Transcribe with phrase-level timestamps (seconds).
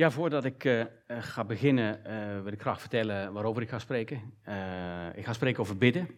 [0.00, 4.16] Ja, voordat ik uh, ga beginnen, uh, wil ik graag vertellen waarover ik ga spreken.
[5.14, 6.08] Ik ga spreken over bidden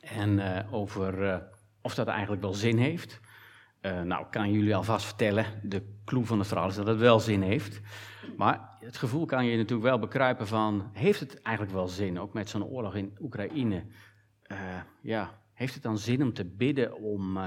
[0.00, 1.42] en over
[1.82, 3.20] of dat eigenlijk wel zin heeft.
[3.80, 7.20] nou, ik kan jullie alvast vertellen, de clue van het verhaal is dat het wel
[7.20, 7.80] zin heeft.
[8.36, 12.32] Maar het gevoel kan je natuurlijk wel bekruipen van, heeft het eigenlijk wel zin, ook
[12.32, 13.86] met zo'n oorlog in Oekraïne?
[15.02, 17.38] ja, heeft het dan zin om te bidden om,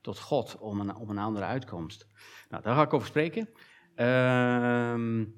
[0.00, 2.06] tot God om een, om een andere uitkomst?
[2.48, 3.48] Nou, daar ga ik over spreken.
[3.98, 4.06] Een
[4.94, 5.34] um,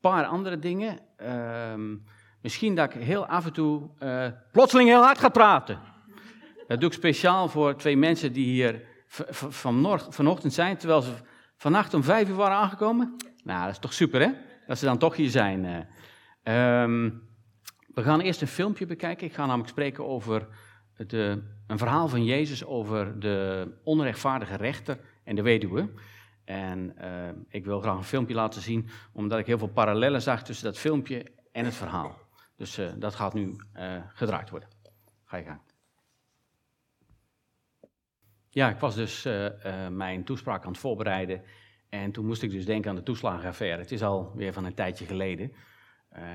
[0.00, 0.98] paar andere dingen.
[1.72, 2.04] Um,
[2.42, 5.78] misschien dat ik heel af en toe uh, plotseling heel hard ga praten.
[6.66, 8.82] Dat doe ik speciaal voor twee mensen die hier
[9.30, 11.12] van vanochtend zijn, terwijl ze
[11.56, 13.16] vannacht om vijf uur waren aangekomen.
[13.44, 14.30] Nou, dat is toch super, hè?
[14.66, 15.64] Dat ze dan toch hier zijn.
[16.42, 17.28] Um,
[17.94, 19.26] we gaan eerst een filmpje bekijken.
[19.26, 20.46] Ik ga namelijk spreken over
[20.96, 25.88] de, een verhaal van Jezus over de onrechtvaardige rechter en de weduwe.
[26.50, 30.42] En uh, ik wil graag een filmpje laten zien, omdat ik heel veel parallellen zag
[30.42, 32.18] tussen dat filmpje en het verhaal.
[32.56, 34.68] Dus uh, dat gaat nu uh, gedraaid worden.
[35.24, 35.60] Ga je gang.
[38.48, 39.22] Ja, ik was dus
[39.90, 41.42] mijn toespraak aan het voorbereiden.
[41.88, 43.80] En toen moest ik dus denken aan de toeslagenaffaire.
[43.80, 45.52] Het is alweer van een tijdje geleden.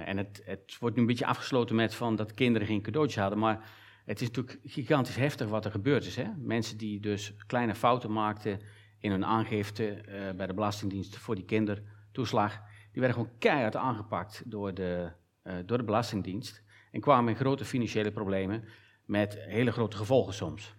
[0.05, 3.39] en het, het, wordt nu een beetje afgesloten met van dat kinderen geen cadeautjes hadden.
[3.39, 3.69] Maar
[4.05, 6.15] het is natuurlijk gigantisch heftig wat er gebeurd is.
[6.15, 6.27] Hè?
[6.37, 8.59] Mensen die dus kleine fouten maakten
[9.05, 12.51] in hun aangifte uh, bij de Belastingdienst voor die kindertoeslag.
[12.91, 15.11] Die werden gewoon keihard aangepakt door de,
[15.43, 16.63] uh, door de Belastingdienst.
[16.91, 18.63] En kwamen in grote financiële problemen
[19.05, 20.75] met hele grote gevolgen soms.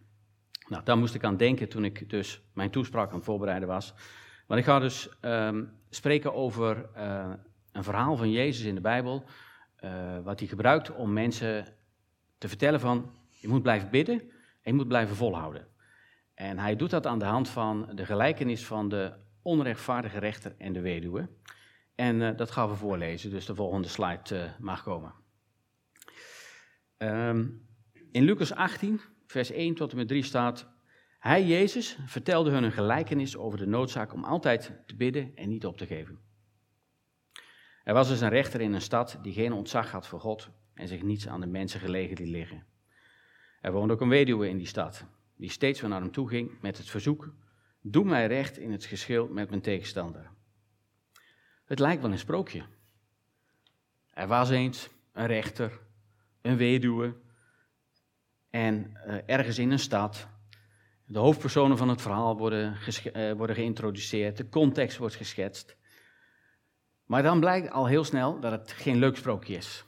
[0.68, 3.94] Nou, daar moest ik aan denken toen ik dus mijn toespraak aan het voorbereiden was.
[4.46, 7.32] Want ik ga dus um, spreken over uh,
[7.72, 9.24] een verhaal van Jezus in de Bijbel.
[10.22, 11.74] wat hij gebruikt om mensen
[12.38, 14.28] te vertellen van, je moet blijven bidden en
[14.62, 15.66] je moet blijven volhouden.
[16.36, 20.72] En hij doet dat aan de hand van de gelijkenis van de onrechtvaardige rechter en
[20.72, 21.28] de weduwe.
[21.94, 25.14] En uh, dat gaan we voorlezen, dus de volgende slide uh, mag komen.
[26.98, 27.66] Um,
[28.10, 30.68] in Lucas 18, vers 1 tot en met 3 staat:
[31.18, 35.66] Hij, Jezus, vertelde hun een gelijkenis over de noodzaak om altijd te bidden en niet
[35.66, 36.18] op te geven.
[37.84, 40.88] Er was dus een rechter in een stad die geen ontzag had voor God en
[40.88, 42.66] zich niets aan de mensen gelegen liet liggen.
[43.60, 46.60] Er woonde ook een weduwe in die stad die steeds weer naar hem toe ging
[46.60, 47.34] met het verzoek:
[47.80, 50.30] Doe mij recht in het geschil met mijn tegenstander.
[51.64, 52.64] Het lijkt wel een sprookje.
[54.10, 55.80] Er was eens een rechter,
[56.42, 57.14] een weduwe,
[58.50, 60.28] en uh, ergens in een stad.
[61.06, 62.76] De hoofdpersonen van het verhaal worden,
[63.16, 65.76] uh, worden geïntroduceerd, de context wordt geschetst.
[67.04, 69.84] Maar dan blijkt al heel snel dat het geen leuk sprookje is.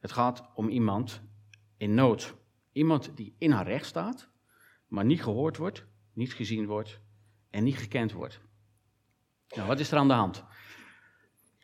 [0.00, 1.22] Het gaat om iemand
[1.76, 2.34] in nood.
[2.72, 4.30] Iemand die in haar recht staat,
[4.88, 7.00] maar niet gehoord wordt, niet gezien wordt
[7.50, 8.40] en niet gekend wordt.
[9.48, 10.44] Nou, wat is er aan de hand?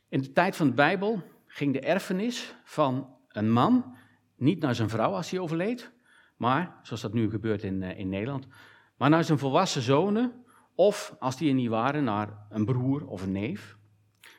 [0.08, 3.96] In de tijd van de Bijbel ging de erfenis van een man
[4.36, 5.92] niet naar zijn vrouw als hij overleed,
[6.36, 8.46] maar, zoals dat nu gebeurt in, uh, in Nederland,
[8.96, 13.22] maar naar zijn volwassen zonen of, als die er niet waren, naar een broer of
[13.22, 13.76] een neef.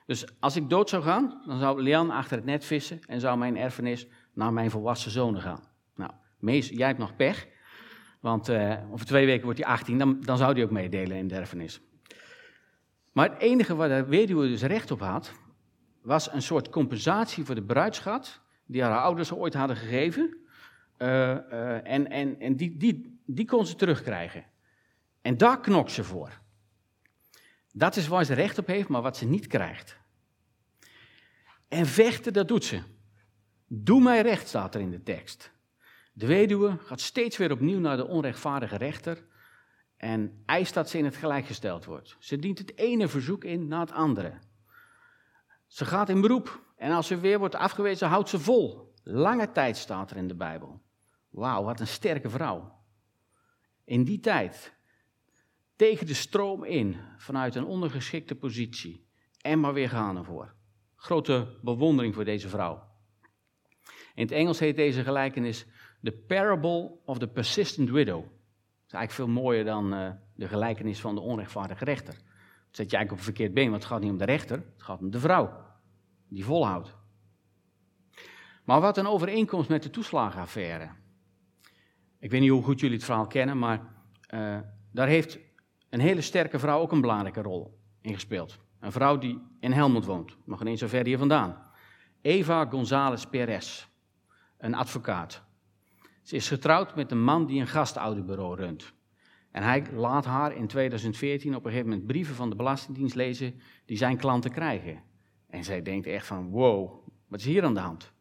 [0.05, 3.37] Dus als ik dood zou gaan, dan zou Leon achter het net vissen en zou
[3.37, 5.63] mijn erfenis naar mijn volwassen zonen gaan.
[5.95, 7.47] Nou, Mees, jij hebt nog pech,
[8.25, 11.27] want uh, over twee weken wordt hij 18, dan, dan zou hij ook meedelen in
[11.27, 11.81] de erfenis.
[13.11, 15.33] Maar het enige waar de weduwe dus recht op had,
[16.01, 20.37] was een soort compensatie voor de bruidschat die haar ouders ooit hadden gegeven.
[20.97, 24.45] Uh, uh, en en, en die, die, die kon ze terugkrijgen.
[25.21, 26.41] En daar knokt ze voor.
[27.73, 29.97] Dat is waar ze recht op heeft, maar wat ze niet krijgt.
[31.67, 32.81] En vechten, dat doet ze.
[33.67, 35.53] Doe mij recht, staat er in de tekst.
[36.17, 39.25] De weduwe gaat steeds weer opnieuw naar de onrechtvaardige rechter
[39.97, 42.15] en eist dat ze in het gelijk gesteld wordt.
[42.19, 44.39] Ze dient het ene verzoek in na het andere.
[45.67, 48.93] Ze gaat in beroep en als ze weer wordt afgewezen, houdt ze vol.
[49.03, 50.81] Lange tijd staat er in de Bijbel.
[51.29, 52.83] Wauw, wat een sterke vrouw.
[53.83, 54.73] In die tijd,
[55.75, 59.07] tegen de stroom in, vanuit een ondergeschikte positie,
[59.41, 60.55] en maar weer gaan ervoor.
[60.95, 62.93] Grote bewondering voor deze vrouw.
[64.13, 65.65] In het Engels heet deze gelijkenis
[66.05, 68.21] The Parable of the Persistent Widow.
[68.21, 72.13] Dat is eigenlijk veel mooier dan uh, de gelijkenis van de onrechtvaardige rechter.
[72.13, 74.57] Dat zet je eigenlijk op een verkeerd been, want het gaat niet om de rechter,
[74.57, 75.63] het gaat om de vrouw
[76.27, 76.95] die volhoudt.
[78.63, 80.89] Maar wat een overeenkomst met de toeslagenaffaire.
[82.19, 83.79] Ik weet niet hoe goed jullie het verhaal kennen, maar
[84.33, 84.59] uh,
[84.91, 85.39] daar heeft
[85.89, 88.59] een hele sterke vrouw ook een belangrijke rol in gespeeld.
[88.79, 91.71] Een vrouw die in Helmond woont, nog ineens zo ver hier vandaan.
[92.21, 93.87] Eva González Perez,
[94.57, 95.44] een advocaat.
[96.25, 98.93] Ze is getrouwd met een man die een gastouderbureau runt.
[99.51, 103.59] En hij laat haar in 2014 op een gegeven moment brieven van de Belastingdienst lezen
[103.85, 105.01] die zijn klanten krijgen.
[105.49, 108.13] En zij denkt echt van, wow, wat is hier aan de hand?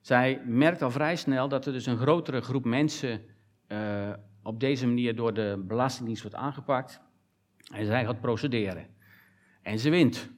[0.00, 3.22] Zij merkt al vrij snel dat er dus een grotere groep mensen
[3.68, 4.10] uh,
[4.42, 7.00] op deze manier door de Belastingdienst wordt aangepakt.
[7.72, 8.86] En zij gaat procederen.
[9.62, 10.30] En ze wint.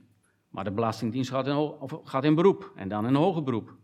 [0.48, 3.76] Maar de Belastingdienst gaat in, gaat in beroep en dan in hoger beroep.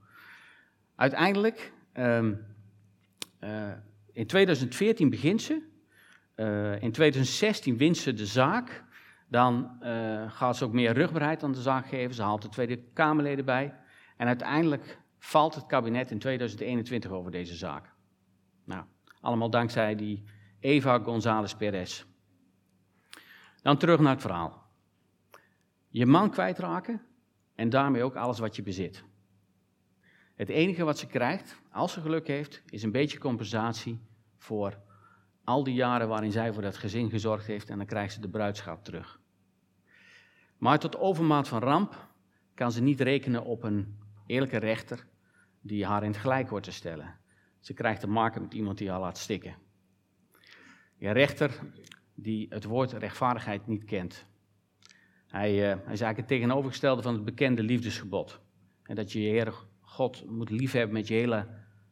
[0.95, 2.57] Uiteindelijk, um,
[3.41, 3.73] uh,
[4.13, 5.63] in 2014 begint ze.
[6.37, 8.85] Uh, in 2016 wint ze de zaak.
[9.29, 12.15] Dan uh, gaat ze ook meer rugbaarheid aan de zaak geven.
[12.15, 13.75] Ze haalt de Tweede Kamerleden bij.
[14.17, 17.93] En uiteindelijk valt het kabinet in 2021 over deze zaak.
[18.65, 18.85] Nou,
[19.21, 20.25] allemaal dankzij die
[20.61, 22.05] Eva González Perez.
[23.63, 24.63] Dan terug naar het verhaal.
[25.89, 27.03] Je man kwijtraken
[27.55, 29.05] en daarmee ook alles wat je bezit.
[30.39, 34.01] Het enige wat ze krijgt, als ze geluk heeft, is een beetje compensatie
[34.37, 34.79] voor
[35.45, 38.29] al die jaren waarin zij voor dat gezin gezorgd heeft en dan krijgt ze de
[38.29, 39.21] bruidschap terug.
[40.59, 42.09] Maar tot overmaat van ramp
[42.55, 45.07] kan ze niet rekenen op een eerlijke rechter
[45.61, 47.15] die haar in het gelijk wordt te stellen.
[47.61, 49.57] Ze krijgt te maken met iemand die haar laat stikken.
[50.99, 51.61] Een rechter
[52.15, 54.27] die het woord rechtvaardigheid niet kent.
[55.27, 58.41] Hij, uh, hij is eigenlijk het tegenovergestelde van het bekende liefdesgebod.
[58.83, 59.55] En dat je je Heer
[59.99, 61.47] God moet liefhebben met je hele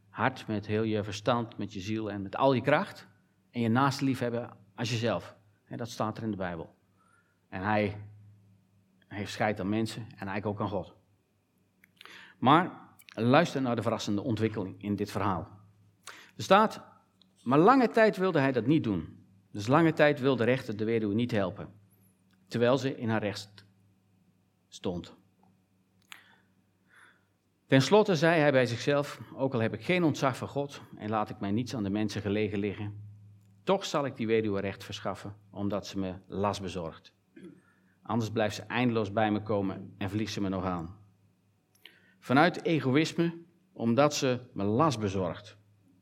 [0.08, 3.06] hart, met heel je verstand, met je ziel en met al je kracht.
[3.50, 5.37] En je naaste liefhebben als jezelf.
[5.69, 6.75] Dat staat er in de Bijbel.
[7.49, 7.97] En hij
[9.08, 10.94] heeft scheid aan mensen en eigenlijk ook aan God.
[12.38, 12.70] Maar
[13.14, 15.49] luister naar de verrassende ontwikkeling in dit verhaal.
[16.37, 16.82] Er staat,
[17.43, 19.26] maar lange tijd wilde hij dat niet doen.
[19.50, 21.69] Dus lange tijd wilde de rechter de weduwe niet helpen,
[22.49, 23.64] terwijl ze in haar recht
[24.69, 25.17] stond.
[27.66, 31.10] Ten slotte zei hij bij zichzelf: Ook al heb ik geen ontzag van God en
[31.10, 33.04] laat ik mij niets aan de mensen gelegen liggen,
[33.64, 37.12] toch zal ik die weduwe recht verschaffen, omdat ze me last bezorgt.
[38.02, 40.96] Anders blijft ze eindeloos bij me komen en vliegt ze me nog aan.
[42.18, 43.38] Vanuit egoïsme,
[43.72, 45.56] omdat ze me last bezorgt,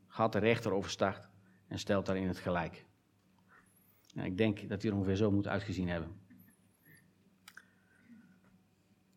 [0.07, 1.29] gaat de rechter overstart
[1.67, 2.85] en stelt daarin het gelijk.
[4.13, 6.19] Ik denk dat hij er ongeveer zo moet uitgezien hebben.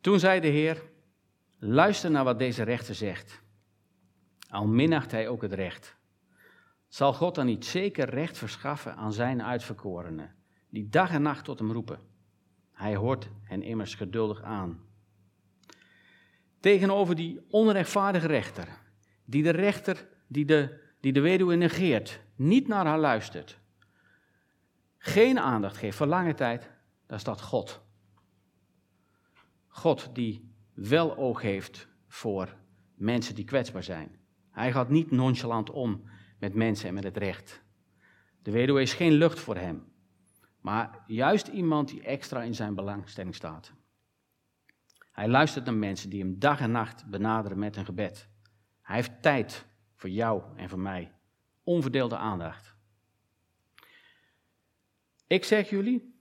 [0.00, 0.82] Toen zei de Heer:
[1.58, 3.42] Luister naar wat deze rechter zegt.
[4.50, 5.96] Al minacht hij ook het recht.
[6.88, 10.34] Zal God dan niet zeker recht verschaffen aan zijn uitverkorenen,
[10.68, 12.00] die dag en nacht tot hem roepen?
[12.72, 14.80] Hij hoort hen immers geduldig aan.
[16.60, 18.68] Tegenover die onrechtvaardige rechter,
[19.24, 23.58] die de rechter die de, die de weduwe negeert, niet naar haar luistert,
[24.98, 26.70] geen aandacht geeft voor lange tijd,
[27.06, 27.80] daar staat God.
[29.66, 30.47] God die
[30.78, 32.56] wel oog heeft voor
[32.94, 34.18] mensen die kwetsbaar zijn.
[34.50, 36.02] Hij gaat niet nonchalant om
[36.38, 37.62] met mensen en met het recht.
[38.42, 39.84] De weduwe is geen lucht voor hem,
[40.60, 43.72] maar juist iemand die extra in zijn belangstelling staat.
[45.12, 48.28] Hij luistert naar mensen die hem dag en nacht benaderen met een gebed.
[48.82, 49.66] Hij heeft tijd
[49.96, 51.12] voor jou en voor mij.
[51.62, 52.74] Onverdeelde aandacht.
[55.26, 56.14] Ik zeg jullie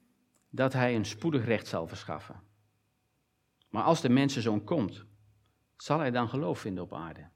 [0.50, 2.42] dat hij een spoedig recht zal verschaffen.
[3.78, 5.06] Maar als de mensenzoon komt,
[5.76, 7.30] zal hij dan geloof vinden op aarde?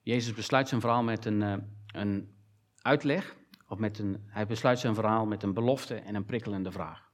[0.00, 1.56] Jezus besluit zijn verhaal met een, eh,
[1.86, 2.36] een
[2.76, 3.36] uitleg,
[3.66, 7.10] of met een, hij besluit zijn verhaal met een belofte en een prikkelende vraag.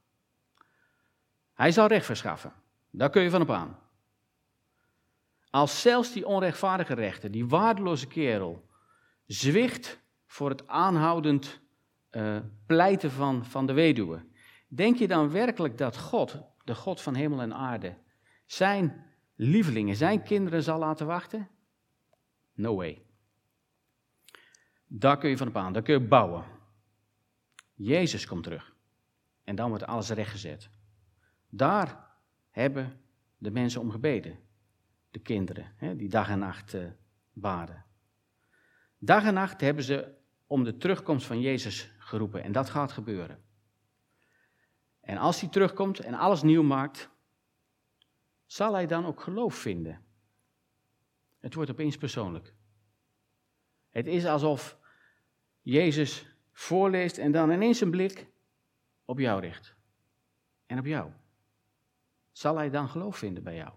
[1.52, 2.52] Hij zal recht verschaffen,
[2.90, 3.78] daar kun je van op aan.
[5.50, 8.69] Als zelfs die onrechtvaardige rechter, die waardeloze kerel,
[9.26, 11.60] zwicht voor het aanhoudend
[12.10, 14.28] uh, pleiten van, van de weduwe,
[14.69, 17.96] denk je dan werkelijk dat God, de God van hemel en aarde,
[18.46, 21.48] zijn lievelingen, zijn kinderen zal laten wachten?
[22.53, 23.03] No way.
[24.87, 26.44] Daar kun je van op aan, daar kun je bouwen.
[27.75, 28.77] Jezus komt terug.
[29.44, 30.70] En dan wordt alles rechtgezet.
[31.48, 32.06] Daar
[32.51, 33.01] hebben
[33.39, 34.39] de mensen om gebeden.
[35.10, 36.91] De kinderen, hè, die dag en nacht uh,
[37.32, 37.84] baden.
[38.98, 40.15] Dag en nacht hebben ze
[40.46, 42.43] om de terugkomst van Jezus geroepen.
[42.43, 43.43] En dat gaat gebeuren.
[45.08, 47.10] En als hij terugkomt en alles nieuw maakt,
[48.46, 50.05] zal hij dan ook geloof vinden?
[51.38, 52.55] Het wordt opeens persoonlijk.
[53.91, 54.79] Het is alsof
[55.60, 58.27] Jezus voorleest en dan ineens een blik
[59.05, 59.74] op jou richt.
[60.67, 61.12] En op jou.
[62.32, 63.72] Zal hij dan geloof vinden bij jou?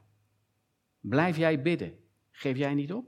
[0.99, 2.03] Blijf jij bidden?
[2.31, 3.05] Geef jij niet op?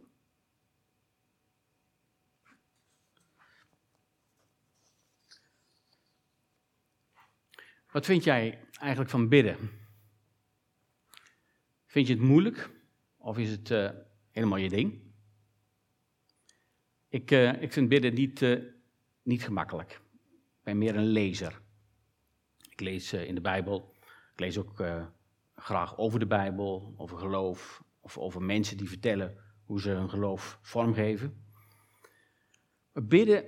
[7.94, 9.58] Wat vind jij eigenlijk van bidden?
[11.86, 12.70] Vind je het moeilijk
[13.18, 13.90] of is het uh,
[14.32, 15.02] helemaal je ding?
[17.08, 18.64] Ik, uh, ik vind bidden niet, uh,
[19.24, 19.92] niet gemakkelijk.
[20.22, 21.62] Ik ben meer een lezer.
[22.70, 23.96] Ik lees in de Bijbel
[24.34, 24.84] Ik lees ook
[25.56, 30.60] graag over de Bijbel, over geloof, of over mensen die vertellen hoe ze hun geloof
[30.62, 31.46] vormgeven.
[32.92, 33.46] Maar bidden,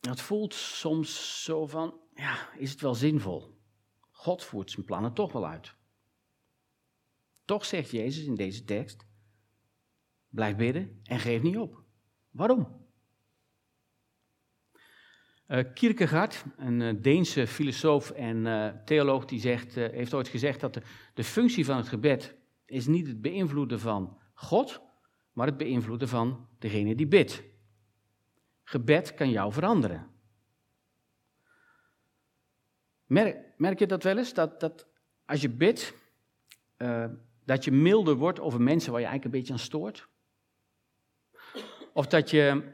[0.00, 3.57] dat voelt soms zo van, ja, is het wel zinvol?
[4.18, 5.74] God voert zijn plannen toch wel uit.
[7.44, 9.06] Toch zegt Jezus in deze tekst,
[10.28, 11.82] blijf bidden en geef niet op.
[12.30, 12.86] Waarom?
[15.48, 20.74] Uh, Kierkegaard, een uh, Deense filosoof en uh, theoloog, die zegt, heeft ooit gezegd dat
[20.74, 20.82] de,
[21.14, 24.80] de functie van het gebed is niet het beïnvloeden van God,
[25.32, 27.42] maar het beïnvloeden van degene die bidt.
[28.62, 30.10] Gebed kan jou veranderen.
[33.06, 34.34] Merk, merk je dat wel eens?
[34.34, 34.86] Dat, dat
[35.24, 35.94] als je bidt,
[37.44, 40.08] dat je milder wordt over mensen waar je eigenlijk een beetje aan stoort?
[41.92, 42.72] Of dat je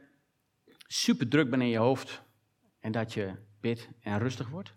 [0.86, 2.22] super druk bent in je hoofd
[2.80, 4.74] en dat je bidt en rustig wordt?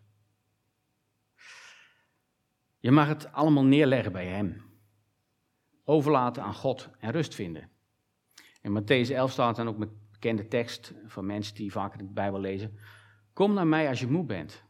[2.79, 4.65] Je mag het allemaal neerleggen bij Hem.
[5.83, 7.69] Overlaten aan God en rust vinden.
[8.61, 12.39] In Matthäus 11 staat dan ook een bekende tekst van mensen die vaker de Bijbel
[12.39, 12.77] lezen.
[13.33, 14.63] Kom naar mij als je moe bent.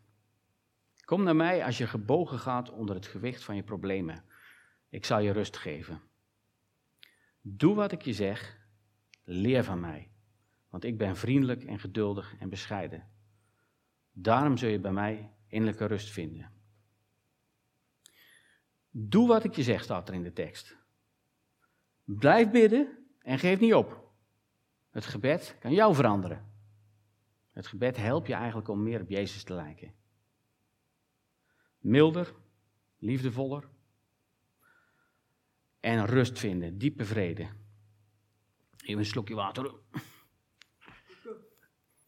[1.08, 4.24] Kom naar mij als je gebogen gaat onder het gewicht van je problemen.
[4.90, 6.02] Ik zal je rust geven.
[7.42, 8.58] Doe wat ik je zeg.
[9.24, 10.12] Leer van mij.
[10.70, 13.08] Want ik ben vriendelijk en geduldig en bescheiden.
[14.12, 16.52] Daarom zul je bij mij innerlijke rust vinden.
[18.90, 20.78] Doe wat ik je zeg, staat er in de tekst.
[22.04, 24.12] Blijf bidden en geef niet op.
[24.90, 26.52] Het gebed kan jou veranderen.
[27.52, 30.06] Het gebed helpt je eigenlijk om meer op Jezus te lijken.
[31.88, 32.34] Milder,
[32.98, 33.70] liefdevoller
[35.79, 37.50] en rust vinden, diepe vrede.
[38.77, 39.74] Even een slokje water.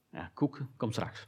[0.09, 1.27] Ja, koek komt straks.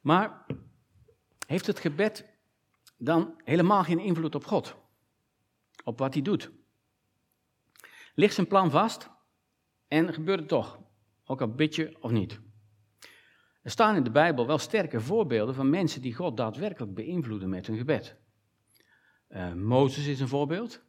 [0.00, 0.46] Maar
[1.46, 2.26] heeft het gebed
[2.96, 4.76] dan helemaal geen invloed op God?
[5.84, 6.50] Op wat hij doet?
[8.14, 9.10] Ligt zijn plan vast
[9.88, 10.80] en gebeurt het toch?
[11.24, 12.44] Ook al bid je of niet?
[13.66, 17.66] Er staan in de Bijbel wel sterke voorbeelden van mensen die God daadwerkelijk beïnvloeden met
[17.66, 18.16] hun gebed.
[19.28, 20.82] Uh, Mozes is een voorbeeld.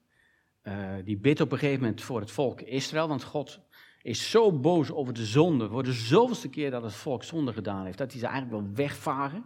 [0.63, 3.59] Uh, die bidt op een gegeven moment voor het volk Israël, want God
[4.01, 7.85] is zo boos over de zonde, voor de zoveelste keer dat het volk zonde gedaan
[7.85, 9.45] heeft, dat hij ze eigenlijk wil wegvagen.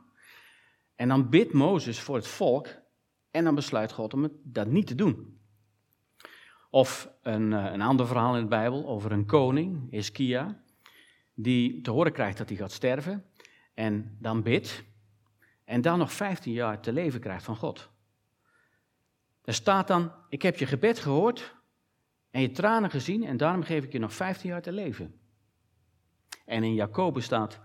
[0.96, 2.68] En dan bidt Mozes voor het volk
[3.30, 5.40] en dan besluit God om het, dat niet te doen.
[6.70, 10.64] Of een, eh, een ander verhaal in de Bijbel over een koning, Iskia,
[11.34, 13.26] die te horen krijgt dat hij gaat sterven
[13.74, 14.84] en dan bidt
[15.64, 17.90] en dan nog 15 jaar te leven krijgt van God.
[19.44, 21.56] Er staat dan, ik heb je gebed gehoord
[22.32, 25.20] en je tranen gezien en daarom geef ik je nog 15 jaar te leven.
[26.46, 27.60] En in Jacobus staat,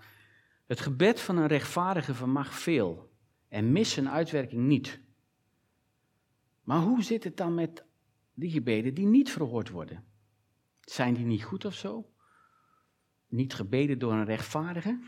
[0.67, 3.13] het gebed van een rechtvaardige vermag veel
[3.49, 5.01] en mis zijn uitwerking niet.
[6.63, 7.85] Maar hoe zit het dan met
[8.35, 10.05] die gebeden die niet verhoord worden?
[10.81, 12.11] Zijn die niet goed of zo?
[13.29, 15.01] Niet gebeden door een rechtvaardige?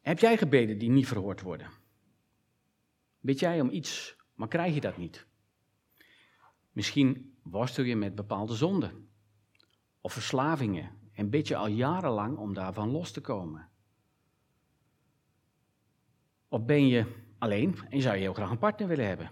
[0.00, 1.70] Heb jij gebeden die niet verhoord worden?
[3.20, 5.26] Weet jij om iets, maar krijg je dat niet?
[6.72, 9.08] Misschien worstel je met bepaalde zonden
[10.00, 13.68] of verslavingen en bid je al jarenlang om daarvan los te komen.
[16.48, 19.30] Of ben je alleen en zou je heel graag een partner willen hebben?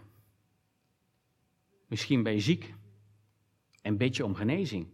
[1.86, 2.74] Misschien ben je ziek
[3.82, 4.88] en bid je om genezing.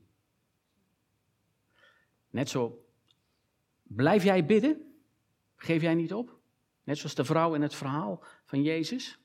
[2.31, 2.85] Net zo,
[3.83, 4.95] blijf jij bidden?
[5.57, 6.39] Geef jij niet op?
[6.85, 9.19] Net zoals de vrouw in het verhaal van Jezus.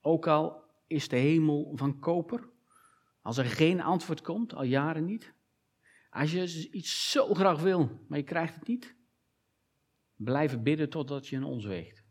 [0.00, 2.48] Ook al is de hemel van koper?
[3.22, 5.32] Als er geen antwoord komt, al jaren niet?
[6.10, 8.94] Als je iets zo graag wil, maar je krijgt het niet?
[10.16, 12.04] Blijven bidden totdat je een ons weegt.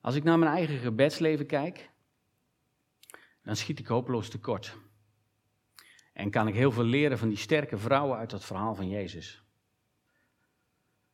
[0.00, 1.90] Als ik naar mijn eigen gebedsleven kijk,
[3.44, 4.76] dan schiet ik hopeloos tekort.
[6.12, 9.44] En kan ik heel veel leren van die sterke vrouwen uit dat verhaal van Jezus.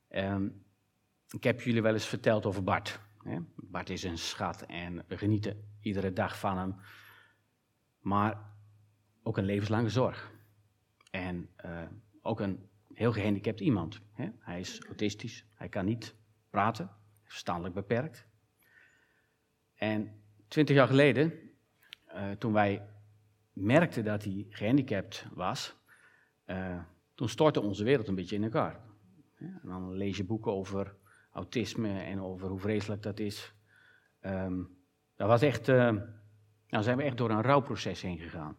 [0.09, 0.65] Um,
[1.31, 3.01] ik heb jullie wel eens verteld over Bart.
[3.57, 6.77] Bart is een schat en we genieten iedere dag van hem.
[7.99, 8.53] Maar
[9.23, 10.33] ook een levenslange zorg.
[11.11, 11.83] En uh,
[12.23, 14.01] ook een heel gehandicapt iemand.
[14.39, 16.15] Hij is autistisch, hij kan niet
[16.51, 16.91] praten,
[17.25, 18.27] verstandelijk beperkt.
[19.75, 21.50] En twintig jaar geleden,
[22.14, 22.83] uh, toen wij
[23.52, 25.76] merkten dat hij gehandicapt was,
[26.47, 26.81] uh,
[27.14, 28.81] toen stortte onze wereld een beetje in elkaar.
[29.38, 30.95] En dan lees je boeken over
[31.33, 33.55] autisme en over hoe vreselijk dat is.
[34.21, 34.79] Um,
[35.17, 35.95] was echt, uh,
[36.67, 38.57] zijn we echt door een rouwproces heen gegaan.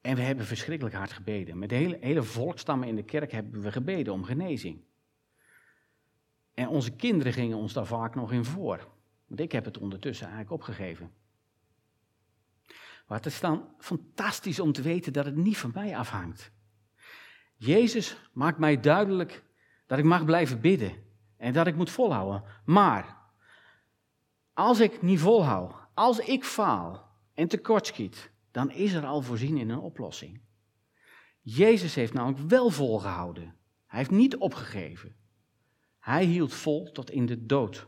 [0.00, 1.58] En we hebben verschrikkelijk hard gebeden.
[1.58, 4.84] Met de hele, hele volkstammen in de kerk hebben we gebeden om genezing.
[6.54, 8.88] En onze kinderen gingen ons daar vaak nog in voor.
[9.26, 11.12] Want ik heb het ondertussen eigenlijk opgegeven.
[13.06, 16.52] Maar het is dan fantastisch om te weten dat het niet van mij afhangt.
[17.56, 19.44] Jezus maakt mij duidelijk
[19.86, 21.02] dat ik mag blijven bidden
[21.36, 22.44] en dat ik moet volhouden.
[22.64, 23.18] Maar
[24.52, 29.70] als ik niet volhoud, als ik faal en tekortschiet, dan is er al voorzien in
[29.70, 30.40] een oplossing.
[31.40, 33.56] Jezus heeft namelijk wel volgehouden.
[33.86, 35.16] Hij heeft niet opgegeven.
[35.98, 37.86] Hij hield vol tot in de dood.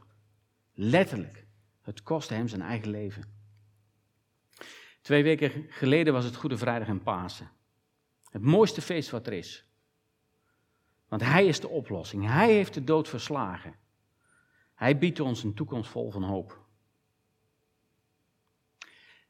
[0.72, 1.46] Letterlijk.
[1.80, 3.35] Het kostte hem zijn eigen leven.
[5.06, 7.50] Twee weken geleden was het Goede Vrijdag en Pasen.
[8.30, 9.64] Het mooiste feest wat er is.
[11.08, 12.26] Want Hij is de oplossing.
[12.26, 13.74] Hij heeft de dood verslagen.
[14.74, 16.64] Hij biedt ons een toekomst vol van hoop.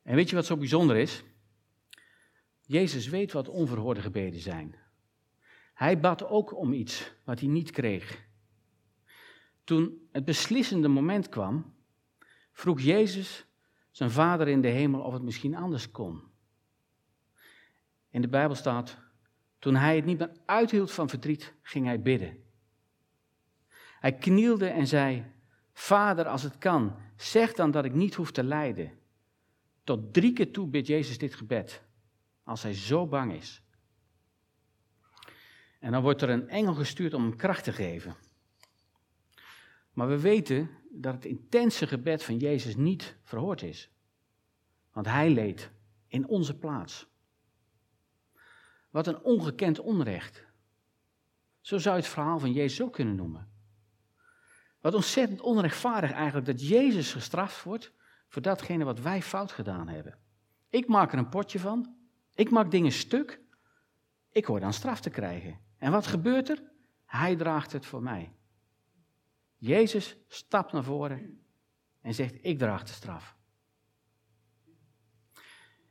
[0.02, 1.24] En weet je wat zo bijzonder is?
[2.60, 4.74] Jezus weet wat onverhoorde gebeden zijn.
[5.74, 8.24] Hij bad ook om iets wat hij niet kreeg.
[9.64, 11.74] Toen het beslissende moment kwam,
[12.52, 13.46] vroeg Jezus
[13.96, 16.22] zijn vader in de hemel of het misschien anders kon.
[18.10, 18.98] In de Bijbel staat,
[19.58, 22.42] toen hij het niet meer uithield van verdriet, ging hij bidden.
[24.00, 25.24] Hij knielde en zei,
[25.72, 28.98] Vader, als het kan, zeg dan dat ik niet hoef te lijden.
[29.84, 31.82] Tot drie keer toe bidt Jezus dit gebed,
[32.44, 33.62] als hij zo bang is.
[35.80, 38.16] En dan wordt er een engel gestuurd om hem kracht te geven.
[39.96, 43.90] Maar we weten dat het intense gebed van Jezus niet verhoord is.
[44.92, 45.70] Want hij leed
[46.08, 47.06] in onze plaats.
[48.90, 50.44] Wat een ongekend onrecht.
[51.60, 53.48] Zo zou je het verhaal van Jezus ook kunnen noemen.
[54.80, 57.92] Wat ontzettend onrechtvaardig eigenlijk dat Jezus gestraft wordt
[58.28, 60.18] voor datgene wat wij fout gedaan hebben.
[60.68, 61.96] Ik maak er een potje van.
[62.34, 63.40] Ik maak dingen stuk.
[64.30, 65.60] Ik hoor dan straf te krijgen.
[65.78, 66.62] En wat gebeurt er?
[67.04, 68.34] Hij draagt het voor mij.
[69.66, 71.46] Jezus stapt naar voren
[72.00, 73.36] en zegt: Ik draag de straf.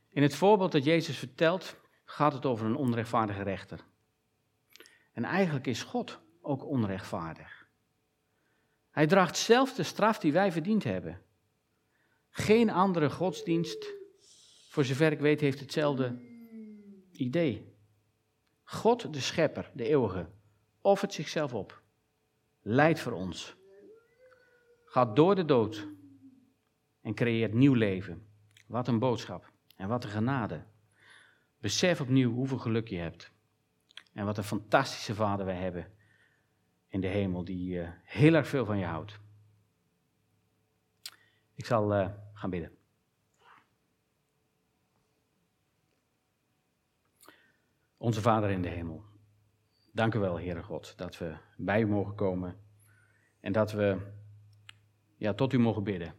[0.08, 3.84] In het voorbeeld dat Jezus vertelt, gaat het over een onrechtvaardige rechter.
[5.12, 7.68] En eigenlijk is God ook onrechtvaardig.
[8.90, 11.22] Hij draagt zelf de straf die wij verdiend hebben.
[12.30, 13.86] Geen andere godsdienst,
[14.68, 16.20] voor zover ik weet, heeft hetzelfde
[17.12, 17.74] idee.
[18.62, 20.30] God, de schepper, de eeuwige,
[20.80, 21.82] offert zichzelf op,
[22.60, 23.55] leidt voor ons,
[24.96, 25.88] gaat door de dood
[27.00, 28.26] en creëert nieuw leven.
[28.66, 30.64] Wat een boodschap en wat een genade.
[31.58, 33.32] Besef opnieuw hoeveel geluk je hebt.
[34.12, 35.92] En wat een fantastische vader wij hebben
[36.88, 39.20] in de hemel, die uh, heel erg veel van je houdt.
[41.54, 42.76] Ik zal uh, gaan bidden.
[47.96, 49.04] Onze Vader in de hemel,
[49.92, 52.60] dank u wel, Heere God, dat we bij u mogen komen
[53.40, 54.14] en dat we
[55.16, 56.14] ja, tot u mogen bidden.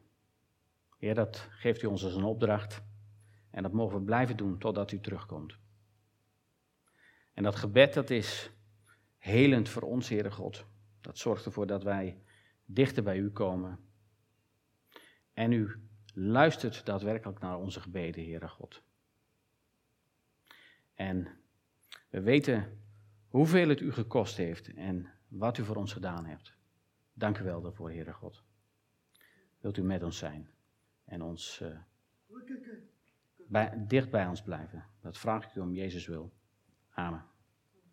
[0.98, 2.82] Heer, dat geeft u ons als een opdracht
[3.50, 5.58] en dat mogen we blijven doen totdat u terugkomt.
[7.34, 8.52] En dat gebed, dat is
[9.18, 10.66] helend voor ons, Heere God.
[11.02, 12.22] Dat zorgt ervoor dat wij
[12.66, 13.80] dichter bij u komen.
[15.34, 18.82] En u luistert daadwerkelijk naar onze gebeden, Heere God.
[20.94, 21.28] En
[22.10, 22.82] we weten
[23.28, 26.54] hoeveel het u gekost heeft en wat u voor ons gedaan hebt.
[27.14, 28.44] Dank u wel daarvoor, Heere God.
[29.68, 30.50] Wilt u met ons zijn
[31.06, 31.78] en ons uh,
[33.48, 34.86] bij, dicht bij ons blijven.
[35.02, 36.32] Dat vraag ik u om Jezus wil.
[36.90, 37.26] Amen.